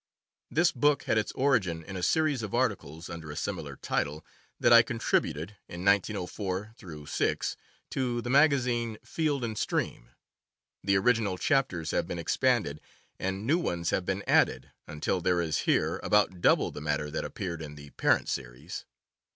This 0.49 0.71
book 0.71 1.03
had 1.03 1.19
its 1.19 1.31
origin 1.33 1.83
in 1.83 1.95
a 1.95 2.01
series 2.01 2.41
of 2.41 2.55
articles, 2.55 3.07
under 3.07 3.29
a 3.29 3.35
similar 3.35 3.75
title, 3.75 4.25
that 4.59 4.73
I 4.73 4.81
contributed, 4.81 5.57
in 5.69 5.85
1904 5.85 6.73
6, 7.07 7.57
to 7.91 8.21
the 8.23 8.29
magazine 8.31 8.97
Field 9.03 9.43
and 9.43 9.55
Stream. 9.55 10.09
The 10.83 10.97
original 10.97 11.37
chapters 11.37 11.91
have 11.91 12.07
been 12.07 12.17
expanded, 12.17 12.81
and 13.19 13.45
new 13.45 13.59
ones 13.59 13.91
have 13.91 14.05
been 14.07 14.23
added, 14.25 14.71
until 14.87 15.21
there 15.21 15.39
is 15.39 15.59
here 15.69 15.99
about 16.01 16.41
double 16.41 16.71
the 16.71 16.81
matter 16.81 17.11
that 17.11 17.23
appeared 17.23 17.61
in 17.61 17.75
the 17.75 17.91
parent 17.91 18.27
series. 18.27 18.85